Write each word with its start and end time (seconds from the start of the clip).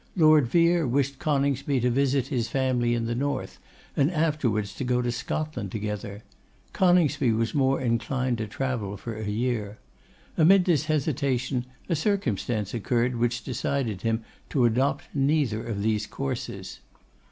Lord 0.15 0.47
Vere 0.47 0.87
wished 0.87 1.19
Coningsby 1.19 1.79
to 1.81 1.91
visit 1.91 2.29
his 2.29 2.47
family 2.47 2.95
in 2.95 3.05
the 3.05 3.13
north, 3.13 3.59
and 3.95 4.09
afterwards 4.09 4.73
to 4.73 4.83
go 4.83 4.99
to 4.99 5.11
Scotland 5.11 5.71
together: 5.71 6.23
Coningsby 6.73 7.31
was 7.33 7.53
more 7.53 7.79
inclined 7.79 8.39
to 8.39 8.47
travel 8.47 8.97
for 8.97 9.15
a 9.15 9.27
year. 9.27 9.77
Amid 10.39 10.65
this 10.65 10.85
hesitation 10.85 11.67
a 11.87 11.95
circumstance 11.95 12.73
occurred 12.73 13.17
which 13.17 13.43
decided 13.43 14.01
him 14.01 14.23
to 14.49 14.65
adopt 14.65 15.03
neither 15.13 15.63
of 15.63 15.83
these 15.83 16.07
courses. 16.07 16.79